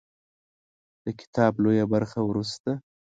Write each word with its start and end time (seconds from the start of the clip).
د 1.05 1.07
کتاب 1.19 1.53
لویه 1.63 1.85
برخه 1.93 2.19
وروسته 2.25 2.71